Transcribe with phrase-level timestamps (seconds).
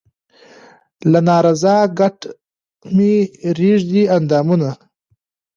[1.11, 2.29] له نا رضا کټه
[2.95, 3.13] مې
[3.59, 4.69] رېږدي اندامونه